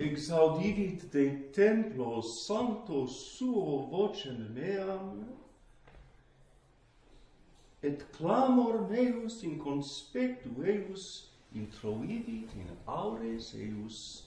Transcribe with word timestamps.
exaudivit 0.00 1.10
de 1.10 1.30
templo 1.52 2.22
sancto 2.22 3.06
suo 3.06 3.86
vocem 3.90 4.48
meam, 4.54 5.26
et 7.82 8.10
clamor 8.12 8.88
meus 8.88 9.42
in 9.42 9.58
conspectu 9.58 10.50
eius 10.64 11.28
introidit 11.54 12.48
in 12.56 12.68
aures 12.86 13.54
eius. 13.54 14.22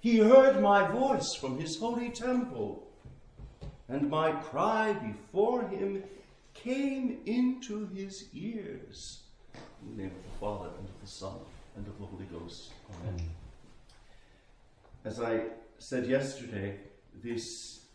He 0.00 0.18
heard 0.18 0.62
my 0.62 0.88
voice 0.88 1.34
from 1.34 1.58
his 1.58 1.78
holy 1.78 2.10
temple, 2.10 2.82
and 3.88 4.08
my 4.08 4.32
cry 4.32 4.94
before 4.94 5.68
him 5.68 6.02
came 6.54 7.18
into 7.26 7.86
his 7.88 8.28
ears. 8.32 9.20
In 9.82 9.96
the 9.96 10.02
name 10.02 10.12
of 10.16 10.22
the 10.22 10.38
Father, 10.38 10.70
and 10.78 10.88
of 10.88 11.00
the 11.02 11.06
Son, 11.06 11.38
and 11.76 11.86
of 11.86 11.98
the 11.98 12.06
Holy 12.06 12.26
Ghost. 12.26 12.70
Amen. 13.02 13.39
As 15.02 15.18
I 15.18 15.44
said 15.78 16.06
yesterday, 16.06 16.76
this 17.24 17.86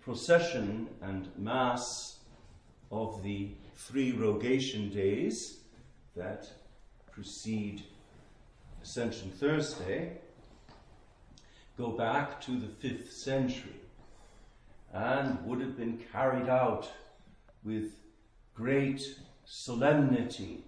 procession 0.00 0.88
and 1.02 1.28
Mass 1.36 2.20
of 2.90 3.22
the 3.22 3.50
three 3.76 4.12
rogation 4.12 4.88
days 4.88 5.58
that 6.16 6.48
precede 7.12 7.82
Ascension 8.82 9.30
Thursday 9.32 10.16
go 11.76 11.90
back 11.90 12.40
to 12.40 12.52
the 12.58 12.68
fifth 12.68 13.12
century 13.12 13.80
and 14.94 15.44
would 15.44 15.60
have 15.60 15.76
been 15.76 16.02
carried 16.10 16.48
out 16.48 16.88
with 17.64 17.96
great 18.54 19.02
solemnity 19.44 20.64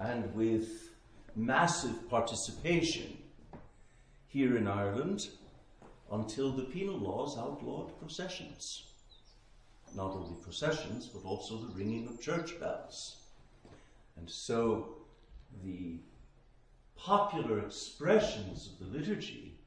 and 0.00 0.34
with 0.34 0.90
massive 1.36 2.10
participation 2.10 3.19
here 4.30 4.56
in 4.56 4.68
Ireland 4.68 5.28
until 6.12 6.52
the 6.52 6.62
penal 6.62 6.96
laws 6.96 7.36
outlawed 7.36 7.98
processions. 7.98 8.84
Not 9.94 10.12
only 10.12 10.36
processions, 10.40 11.06
but 11.06 11.24
also 11.24 11.56
the 11.56 11.74
ringing 11.74 12.06
of 12.06 12.20
church 12.20 12.58
bells. 12.60 13.16
And 14.16 14.30
so 14.30 14.94
the 15.64 15.96
popular 16.96 17.58
expressions 17.58 18.68
of 18.68 18.78
the 18.78 18.98
liturgy 18.98 19.58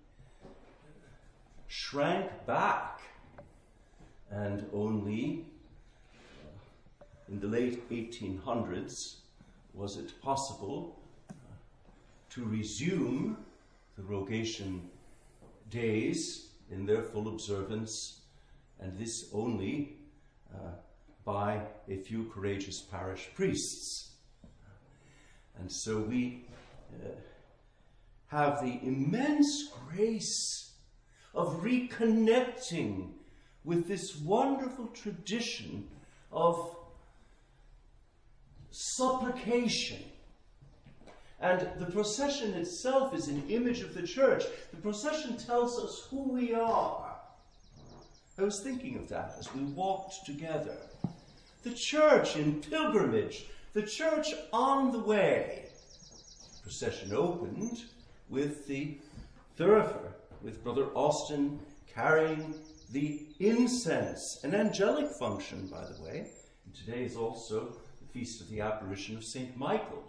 shrank 1.67 2.29
back, 2.45 3.01
and 4.31 4.65
only 4.73 5.45
uh, 7.01 7.05
in 7.27 7.39
the 7.39 7.47
late 7.47 7.89
1800s 7.89 9.15
was 9.73 9.97
it 9.97 10.21
possible 10.21 10.99
uh, 11.29 11.33
to 12.29 12.45
resume 12.45 13.37
the 13.97 14.03
rogation 14.03 14.89
days 15.69 16.49
in 16.69 16.85
their 16.85 17.03
full 17.03 17.27
observance, 17.27 18.21
and 18.79 18.97
this 18.97 19.29
only 19.33 19.97
uh, 20.53 20.71
by 21.25 21.61
a 21.87 21.97
few 21.97 22.25
courageous 22.25 22.81
parish 22.81 23.29
priests. 23.35 24.11
And 25.57 25.71
so 25.71 25.99
we 25.99 26.45
uh, 26.93 27.09
have 28.27 28.61
the 28.61 28.79
immense 28.83 29.69
grace 29.89 30.73
of 31.33 31.61
reconnecting 31.61 33.11
with 33.63 33.87
this 33.87 34.17
wonderful 34.17 34.87
tradition 34.87 35.87
of 36.31 36.75
supplication. 38.71 40.01
And 41.39 41.67
the 41.79 41.91
procession 41.91 42.53
itself 42.53 43.13
is 43.13 43.27
an 43.27 43.43
image 43.49 43.81
of 43.81 43.93
the 43.93 44.03
church. 44.03 44.43
The 44.71 44.81
procession 44.81 45.37
tells 45.37 45.77
us 45.77 46.07
who 46.09 46.31
we 46.31 46.53
are. 46.53 47.15
I 48.37 48.43
was 48.43 48.61
thinking 48.61 48.97
of 48.97 49.09
that 49.09 49.35
as 49.37 49.53
we 49.53 49.61
walked 49.63 50.25
together. 50.25 50.77
The 51.63 51.73
church 51.73 52.35
in 52.35 52.61
pilgrimage, 52.61 53.45
the 53.73 53.83
church 53.83 54.33
on 54.51 54.91
the 54.91 54.99
way. 54.99 55.65
The 56.55 56.61
procession 56.63 57.13
opened 57.13 57.83
with 58.29 58.65
the 58.67 58.97
thurifer, 59.57 60.13
with 60.41 60.63
Brother 60.63 60.87
Austin 60.95 61.59
carrying 61.93 62.55
the 62.91 63.25
incense, 63.39 64.39
an 64.43 64.55
angelic 64.55 65.09
function, 65.11 65.67
by 65.67 65.85
the 65.85 66.03
way. 66.03 66.27
And 66.65 66.75
today 66.75 67.03
is 67.03 67.15
also 67.15 67.73
the 68.01 68.07
feast 68.13 68.41
of 68.41 68.49
the 68.49 68.61
apparition 68.61 69.15
of 69.15 69.23
St. 69.23 69.55
Michael. 69.57 70.03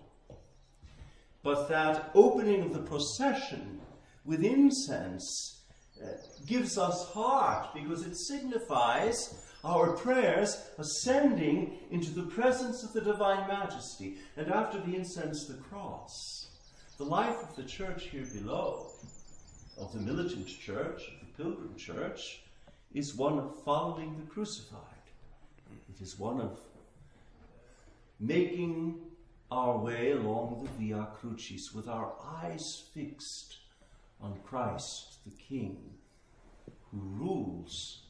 But 1.45 1.69
that 1.69 2.11
opening 2.15 2.63
of 2.63 2.73
the 2.73 2.81
procession 2.81 3.81
with 4.25 4.43
incense 4.43 5.61
uh, 6.03 6.09
gives 6.47 6.79
us 6.79 7.07
heart 7.11 7.75
because 7.75 8.05
it 8.05 8.17
signifies 8.17 9.35
our 9.63 9.93
prayers 9.93 10.57
ascending 10.79 11.79
into 11.91 12.11
the 12.11 12.27
presence 12.31 12.83
of 12.83 12.95
the 12.95 13.01
Divine 13.03 13.47
Majesty, 13.47 14.17
and 14.37 14.49
after 14.49 14.81
the 14.81 14.97
incense, 14.97 15.47
the 15.47 15.55
cross. 15.55 16.49
The 16.97 17.05
life 17.05 17.37
of 17.43 17.55
the 17.57 17.63
church 17.63 18.05
here 18.05 18.27
below, 18.33 18.91
of 19.79 19.93
the 19.93 20.01
militant 20.01 20.49
church, 20.49 21.03
of 21.09 21.21
the 21.21 21.43
pilgrim 21.43 21.77
church, 21.77 22.43
is 22.95 23.17
one 23.17 23.39
of 23.39 23.63
following 23.65 24.17
the 24.17 24.31
crucified. 24.31 24.81
It 25.89 26.03
is 26.03 26.19
one 26.19 26.41
of 26.41 26.59
making 28.19 28.97
our 29.55 29.79
way 29.79 30.11
along 30.11 30.65
the 30.65 30.85
Via 30.85 31.07
Crucis 31.15 31.73
with 31.73 31.87
our 31.87 32.13
eyes 32.43 32.89
fixed 32.93 33.59
on 34.21 34.37
Christ 34.43 35.19
the 35.25 35.31
King, 35.31 35.79
who 36.91 36.99
rules 36.99 38.03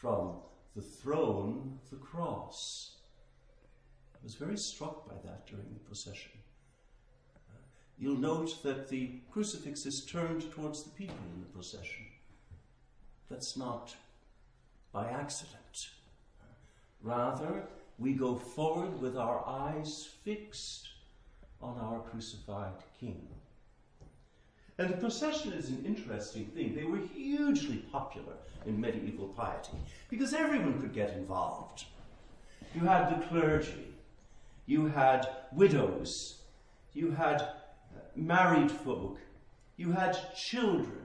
from 0.00 0.36
the 0.74 0.80
throne 0.80 1.78
of 1.82 1.90
the 1.90 1.96
cross. 1.96 2.96
I 4.14 4.18
was 4.24 4.36
very 4.36 4.56
struck 4.56 5.06
by 5.06 5.16
that 5.22 5.46
during 5.46 5.66
the 5.74 5.80
procession. 5.80 6.32
Uh, 7.50 7.58
you'll 7.98 8.18
note 8.18 8.62
that 8.62 8.88
the 8.88 9.20
crucifix 9.30 9.84
is 9.84 10.02
turned 10.02 10.50
towards 10.50 10.82
the 10.82 10.90
people 10.90 11.18
in 11.34 11.42
the 11.42 11.52
procession. 11.52 12.06
That's 13.28 13.54
not 13.54 13.94
by 14.92 15.10
accident. 15.10 15.90
Rather, 17.02 17.68
we 17.98 18.12
go 18.12 18.34
forward 18.34 19.00
with 19.00 19.16
our 19.16 19.42
eyes 19.46 20.08
fixed 20.24 20.88
on 21.62 21.78
our 21.78 22.00
crucified 22.00 22.74
King. 23.00 23.26
And 24.78 24.90
the 24.90 24.96
procession 24.98 25.52
is 25.52 25.70
an 25.70 25.82
interesting 25.86 26.46
thing. 26.46 26.74
They 26.74 26.84
were 26.84 26.98
hugely 26.98 27.78
popular 27.90 28.34
in 28.66 28.80
medieval 28.80 29.28
piety 29.28 29.78
because 30.10 30.34
everyone 30.34 30.80
could 30.80 30.92
get 30.92 31.14
involved. 31.14 31.84
You 32.74 32.82
had 32.82 33.08
the 33.08 33.26
clergy, 33.26 33.94
you 34.66 34.86
had 34.86 35.26
widows, 35.52 36.42
you 36.92 37.10
had 37.10 37.40
uh, 37.40 37.54
married 38.14 38.70
folk, 38.70 39.18
you 39.78 39.92
had 39.92 40.18
children. 40.36 41.00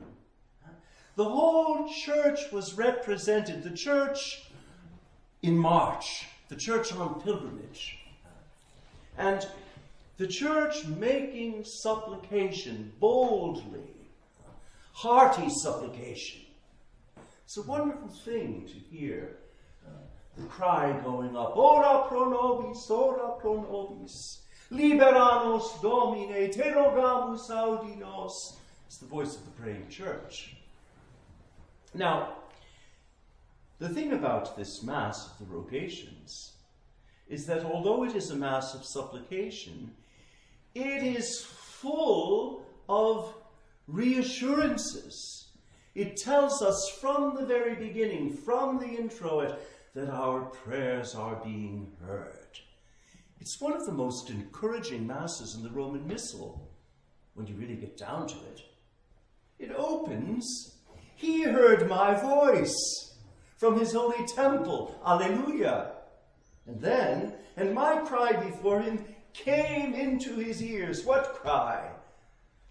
The 1.16 1.24
whole 1.26 1.90
church 1.94 2.52
was 2.52 2.74
represented, 2.74 3.64
the 3.64 3.72
church 3.72 4.50
in 5.42 5.58
march, 5.58 6.26
the 6.52 6.58
church 6.58 6.94
on 6.94 7.22
pilgrimage. 7.22 7.98
And 9.18 9.48
the 10.18 10.28
church 10.28 10.86
making 10.86 11.64
supplication 11.64 12.92
boldly, 13.00 13.96
hearty 14.92 15.50
supplication. 15.50 16.42
It's 17.46 17.56
a 17.56 17.62
wonderful 17.62 18.10
thing 18.10 18.68
to 18.68 18.96
hear 18.96 19.38
uh, 19.88 19.92
the 20.38 20.44
cry 20.48 20.92
going 21.06 21.38
up, 21.38 21.56
Ora 21.56 22.06
pro 22.10 22.30
nobis, 22.30 22.90
ora 22.90 23.40
pro 23.40 23.62
nobis, 23.62 24.42
liberanos 24.72 25.82
domine, 25.82 26.52
te 26.52 26.64
rogamus 26.64 27.50
audi 27.50 27.96
nos. 27.96 28.58
It's 28.88 28.98
the 28.98 29.06
voice 29.06 29.38
of 29.38 29.46
the 29.46 29.52
praying 29.52 29.88
church. 29.88 30.58
Now, 31.94 32.34
the 33.82 33.90
thing 33.90 34.14
about 34.14 34.56
this 34.56 34.84
Mass 34.84 35.28
of 35.28 35.40
the 35.40 35.52
Rogations 35.52 36.52
is 37.28 37.48
that 37.48 37.66
although 37.66 38.04
it 38.04 38.16
is 38.16 38.30
a 38.30 38.36
Mass 38.36 38.76
of 38.76 38.86
supplication, 38.86 39.92
it 40.76 41.02
is 41.02 41.44
full 41.44 42.64
of 42.88 43.34
reassurances. 43.88 45.48
It 45.96 46.16
tells 46.16 46.62
us 46.62 46.96
from 47.02 47.36
the 47.36 47.46
very 47.48 47.74
beginning, 47.74 48.38
from 48.38 48.78
the 48.78 48.86
introit, 48.86 49.58
that 49.96 50.10
our 50.10 50.42
prayers 50.42 51.16
are 51.16 51.42
being 51.44 51.92
heard. 52.06 52.60
It's 53.40 53.60
one 53.60 53.74
of 53.74 53.88
the 53.88 53.92
most 53.92 54.30
encouraging 54.30 55.08
masses 55.08 55.56
in 55.56 55.64
the 55.64 55.72
Roman 55.72 56.08
Missal 56.08 56.70
when 57.34 57.48
you 57.48 57.56
really 57.56 57.78
get 57.78 57.98
down 57.98 58.28
to 58.28 58.36
it. 58.36 58.62
It 59.58 59.72
opens, 59.76 60.78
He 61.16 61.42
heard 61.42 61.90
my 61.90 62.14
voice 62.14 63.11
from 63.62 63.78
his 63.78 63.94
holy 63.94 64.26
temple. 64.26 65.00
Alleluia. 65.06 65.92
And 66.66 66.82
then, 66.82 67.34
and 67.56 67.76
my 67.76 67.98
cry 67.98 68.32
before 68.34 68.82
him 68.82 69.06
came 69.34 69.94
into 69.94 70.38
his 70.38 70.64
ears. 70.64 71.06
What 71.06 71.36
cry? 71.36 71.92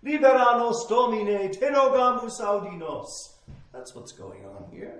Libera 0.02 0.58
nos 0.58 0.88
Domine, 0.88 1.52
terogamus 1.52 2.40
audinos. 2.40 3.34
That's 3.72 3.94
what's 3.94 4.10
going 4.10 4.44
on 4.44 4.68
here. 4.72 4.98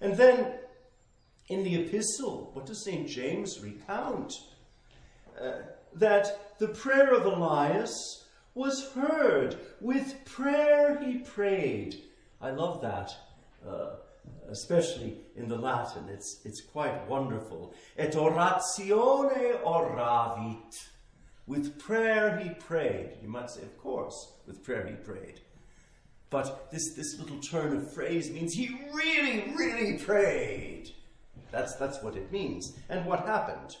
And 0.00 0.16
then 0.16 0.54
in 1.46 1.62
the 1.62 1.76
epistle, 1.76 2.50
what 2.52 2.66
does 2.66 2.84
St. 2.84 3.06
James 3.08 3.60
recount? 3.60 4.32
Uh, 5.40 5.58
that 5.94 6.58
the 6.58 6.68
prayer 6.68 7.14
of 7.14 7.24
Elias 7.24 8.26
was 8.54 8.90
heard. 8.94 9.60
With 9.80 10.24
prayer 10.24 11.00
he 11.04 11.18
prayed. 11.18 12.02
I 12.40 12.50
love 12.50 12.82
that, 12.82 13.12
uh, 13.64 13.90
especially 14.48 15.18
in 15.36 15.48
the 15.48 15.56
Latin. 15.56 16.08
It's, 16.08 16.40
it's 16.44 16.60
quite 16.60 17.08
wonderful. 17.08 17.74
Et 17.96 18.12
oratione 18.12 19.62
oravit. 19.62 20.88
With 21.46 21.78
prayer 21.78 22.38
he 22.38 22.50
prayed. 22.50 23.18
You 23.22 23.28
might 23.28 23.50
say, 23.50 23.62
of 23.62 23.76
course, 23.78 24.32
with 24.46 24.62
prayer 24.62 24.86
he 24.86 24.94
prayed. 24.94 25.40
But 26.30 26.70
this, 26.70 26.94
this 26.94 27.18
little 27.18 27.40
turn 27.40 27.76
of 27.76 27.92
phrase 27.92 28.30
means 28.30 28.54
he 28.54 28.78
really, 28.92 29.52
really 29.56 29.98
prayed. 29.98 30.90
That's, 31.50 31.74
that's 31.74 32.02
what 32.02 32.16
it 32.16 32.30
means. 32.30 32.78
And 32.88 33.04
what 33.04 33.26
happened? 33.26 33.76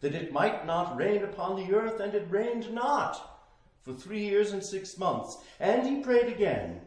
That 0.00 0.14
it 0.14 0.32
might 0.32 0.64
not 0.66 0.96
rain 0.96 1.24
upon 1.24 1.56
the 1.56 1.74
earth, 1.74 1.98
and 1.98 2.14
it 2.14 2.30
rained 2.30 2.72
not 2.72 3.42
for 3.82 3.92
three 3.92 4.22
years 4.24 4.52
and 4.52 4.64
six 4.64 4.96
months. 4.96 5.38
And 5.58 5.86
he 5.86 6.02
prayed 6.02 6.32
again, 6.32 6.80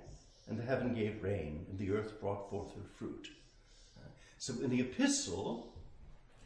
and 0.48 0.58
the 0.58 0.64
heaven 0.64 0.94
gave 0.94 1.24
rain, 1.24 1.66
and 1.70 1.80
the 1.80 1.92
earth 1.92 2.20
brought 2.20 2.50
forth 2.50 2.74
her 2.76 2.84
fruit. 2.98 3.30
So 4.38 4.54
in 4.62 4.70
the 4.70 4.82
epistle, 4.82 5.74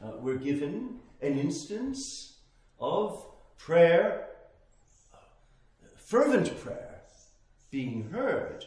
uh, 0.03 0.11
we're 0.19 0.38
given 0.38 0.99
an 1.21 1.39
instance 1.39 2.38
of 2.79 3.25
prayer, 3.57 4.27
fervent 5.95 6.59
prayer, 6.59 7.01
being 7.71 8.09
heard. 8.11 8.65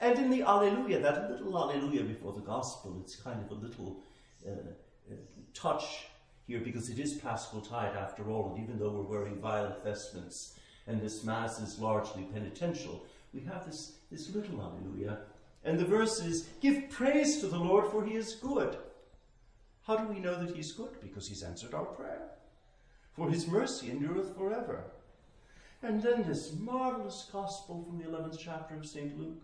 And 0.00 0.18
in 0.18 0.30
the 0.30 0.42
Alleluia, 0.42 1.00
that 1.00 1.30
little 1.30 1.58
Alleluia 1.58 2.04
before 2.04 2.32
the 2.32 2.40
Gospel, 2.40 2.98
it's 3.02 3.16
kind 3.16 3.44
of 3.44 3.50
a 3.50 3.60
little 3.60 4.04
uh, 4.46 4.50
uh, 4.50 5.14
touch 5.52 6.06
here 6.46 6.60
because 6.60 6.88
it 6.88 6.98
is 6.98 7.14
Paschal 7.14 7.60
tide 7.60 7.96
after 7.96 8.30
all, 8.30 8.54
and 8.54 8.62
even 8.62 8.78
though 8.78 8.90
we're 8.90 9.02
wearing 9.02 9.40
violet 9.40 9.84
vestments 9.84 10.58
and 10.86 11.00
this 11.00 11.22
Mass 11.22 11.60
is 11.60 11.78
largely 11.78 12.24
penitential, 12.32 13.04
we 13.34 13.40
have 13.42 13.66
this, 13.66 13.98
this 14.10 14.34
little 14.34 14.60
Alleluia. 14.60 15.18
And 15.64 15.78
the 15.78 15.84
verse 15.84 16.20
is, 16.20 16.48
Give 16.60 16.88
praise 16.90 17.38
to 17.40 17.46
the 17.46 17.58
Lord, 17.58 17.90
for 17.90 18.04
he 18.04 18.14
is 18.14 18.34
good. 18.34 18.76
How 19.86 19.96
do 19.96 20.12
we 20.12 20.20
know 20.20 20.42
that 20.42 20.56
he's 20.56 20.72
good? 20.72 21.00
Because 21.00 21.28
he's 21.28 21.42
answered 21.42 21.74
our 21.74 21.84
prayer 21.84 22.30
for 23.20 23.28
his 23.28 23.46
mercy 23.46 23.90
endureth 23.90 24.34
forever. 24.34 24.84
And 25.82 26.02
then 26.02 26.22
this 26.22 26.54
marvelous 26.58 27.28
gospel 27.30 27.84
from 27.84 27.98
the 27.98 28.04
11th 28.04 28.38
chapter 28.38 28.74
of 28.74 28.86
St. 28.86 29.18
Luke. 29.18 29.42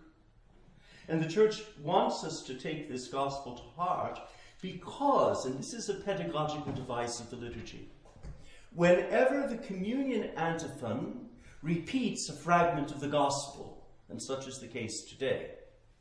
And 1.08 1.22
the 1.22 1.28
church 1.28 1.62
wants 1.82 2.24
us 2.24 2.42
to 2.44 2.54
take 2.54 2.88
this 2.88 3.08
gospel 3.08 3.54
to 3.54 3.80
heart 3.80 4.18
because, 4.62 5.44
and 5.44 5.58
this 5.58 5.74
is 5.74 5.90
a 5.90 5.94
pedagogical 5.94 6.72
device 6.72 7.20
of 7.20 7.28
the 7.28 7.36
liturgy, 7.36 7.90
whenever 8.74 9.46
the 9.46 9.58
communion 9.58 10.30
antiphon 10.36 11.26
repeats 11.62 12.30
a 12.30 12.32
fragment 12.32 12.90
of 12.90 13.00
the 13.00 13.08
gospel, 13.08 13.75
and 14.08 14.20
such 14.20 14.46
is 14.46 14.58
the 14.58 14.66
case 14.66 15.02
today, 15.02 15.50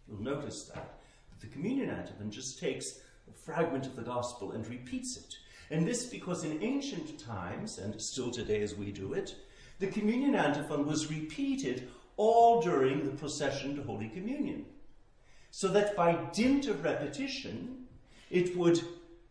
you'll 0.08 0.22
notice 0.22 0.66
that, 0.74 1.00
the 1.42 1.48
communion 1.48 1.90
antiphon 1.90 2.32
just 2.32 2.60
takes 2.60 3.00
a 3.30 3.34
fragment 3.34 3.86
of 3.86 3.96
the 3.96 4.02
gospel 4.02 4.54
and 4.54 4.68
repeats 4.68 5.18
it. 5.18 5.36
And 5.70 5.86
this 5.86 6.06
because 6.06 6.44
in 6.44 6.64
ancient 6.64 7.20
times, 7.20 7.78
and 7.78 8.00
still 8.02 8.32
today 8.32 8.62
as 8.62 8.76
we 8.76 8.92
do 8.92 9.14
it, 9.14 9.36
the 9.80 9.88
communion 9.88 10.36
antiphon 10.36 10.86
was 10.86 11.10
repeated 11.10 11.90
all 12.18 12.62
during 12.62 13.04
the 13.04 13.16
procession 13.18 13.76
to 13.76 13.84
Holy 13.84 14.08
Communion. 14.08 14.66
So 15.52 15.68
that 15.70 15.96
by 15.96 16.18
dint 16.34 16.68
of 16.68 16.84
repetition, 16.84 17.86
it 18.30 18.56
would 18.56 18.82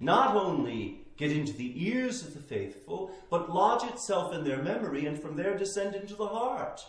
not 0.00 0.36
only 0.36 1.00
get 1.16 1.30
into 1.30 1.52
the 1.52 1.88
ears 1.88 2.22
of 2.22 2.34
the 2.34 2.40
faithful, 2.40 3.12
but 3.30 3.52
lodge 3.54 3.88
itself 3.90 4.34
in 4.34 4.44
their 4.44 4.62
memory 4.62 5.06
and 5.06 5.20
from 5.20 5.36
there 5.36 5.56
descend 5.56 5.94
into 5.94 6.14
the 6.14 6.26
heart. 6.26 6.84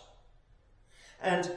And 1.22 1.50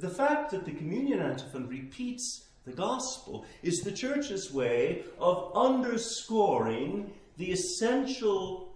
the 0.00 0.10
fact 0.10 0.50
that 0.50 0.64
the 0.64 0.72
communion 0.72 1.20
antiphon 1.20 1.68
repeats 1.68 2.44
the 2.64 2.72
gospel 2.72 3.44
is 3.62 3.80
the 3.80 3.92
church's 3.92 4.52
way 4.52 5.04
of 5.18 5.52
underscoring 5.54 7.12
the 7.36 7.52
essential 7.52 8.74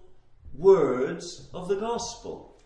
words 0.54 1.48
of 1.54 1.68
the 1.68 1.76
gospel. 1.76 2.56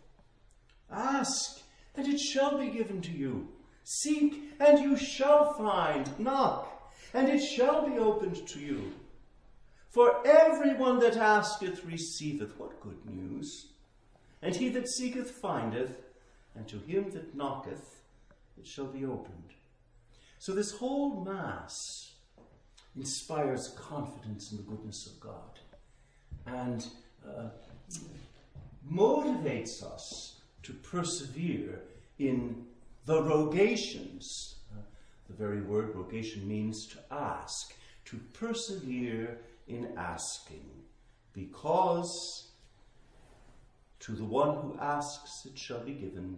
Ask, 0.90 1.60
and 1.94 2.08
it 2.08 2.18
shall 2.18 2.58
be 2.58 2.68
given 2.68 3.00
to 3.02 3.12
you. 3.12 3.48
Seek, 3.84 4.52
and 4.58 4.78
you 4.78 4.96
shall 4.96 5.54
find. 5.54 6.18
Knock, 6.18 6.92
and 7.14 7.28
it 7.28 7.40
shall 7.40 7.88
be 7.88 7.98
opened 7.98 8.46
to 8.48 8.60
you. 8.60 8.92
For 9.90 10.26
everyone 10.26 10.98
that 11.00 11.16
asketh 11.16 11.84
receiveth. 11.84 12.58
What 12.58 12.80
good 12.80 13.04
news! 13.06 13.66
And 14.40 14.56
he 14.56 14.70
that 14.70 14.88
seeketh 14.88 15.30
findeth, 15.30 15.96
and 16.54 16.66
to 16.68 16.78
him 16.78 17.10
that 17.12 17.34
knocketh 17.34 18.01
it 18.58 18.66
shall 18.66 18.86
be 18.86 19.04
opened. 19.04 19.54
So 20.38 20.52
this 20.52 20.72
whole 20.72 21.24
Mass 21.24 22.12
inspires 22.96 23.74
confidence 23.78 24.50
in 24.50 24.58
the 24.58 24.64
goodness 24.64 25.06
of 25.06 25.20
God 25.20 25.60
and 26.46 26.86
uh, 27.26 27.48
motivates 28.90 29.82
us 29.82 30.40
to 30.62 30.72
persevere 30.72 31.80
in 32.18 32.64
the 33.06 33.22
rogations. 33.22 34.56
Uh, 34.72 34.82
the 35.28 35.34
very 35.34 35.60
word 35.60 35.94
rogation 35.94 36.46
means 36.46 36.86
to 36.88 36.98
ask, 37.10 37.74
to 38.06 38.18
persevere 38.32 39.38
in 39.68 39.92
asking, 39.96 40.68
because 41.32 42.50
to 44.00 44.12
the 44.12 44.24
one 44.24 44.56
who 44.56 44.76
asks 44.80 45.46
it 45.46 45.56
shall 45.56 45.80
be 45.80 45.92
given, 45.92 46.36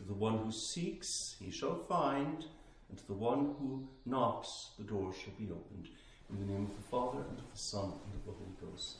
to 0.00 0.06
the 0.06 0.14
one 0.14 0.38
who 0.38 0.50
seeks 0.50 1.36
he 1.38 1.50
shall 1.50 1.74
find, 1.74 2.46
and 2.88 2.98
to 2.98 3.06
the 3.06 3.12
one 3.12 3.54
who 3.58 3.86
knocks 4.06 4.70
the 4.78 4.84
door 4.84 5.12
shall 5.12 5.34
be 5.38 5.52
opened. 5.52 5.88
In 6.30 6.40
the 6.40 6.52
name 6.52 6.64
of 6.64 6.76
the 6.76 6.88
Father, 6.90 7.18
and 7.28 7.38
of 7.38 7.50
the 7.52 7.58
Son, 7.58 7.84
and 7.84 8.14
of 8.14 8.24
the 8.24 8.32
Holy 8.32 8.72
Ghost. 8.72 8.96